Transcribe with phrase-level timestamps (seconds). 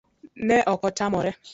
[0.49, 1.31] Ne okotamore